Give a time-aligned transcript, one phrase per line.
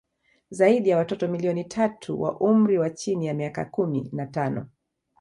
[0.49, 4.69] Zaidi ya watoto milioni tatu wa umri wa chini ya miaka kumi na tano